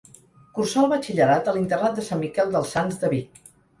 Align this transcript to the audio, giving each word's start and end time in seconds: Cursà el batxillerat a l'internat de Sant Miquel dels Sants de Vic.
Cursà 0.59 0.77
el 0.83 0.87
batxillerat 0.93 1.51
a 1.51 1.55
l'internat 1.57 1.95
de 1.99 2.07
Sant 2.09 2.21
Miquel 2.25 2.57
dels 2.57 2.75
Sants 2.79 2.99
de 3.05 3.13
Vic. 3.13 3.43